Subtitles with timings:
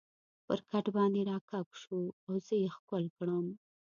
[0.45, 3.45] پر کټ باندې را کږ شو او زه یې ښکل کړم.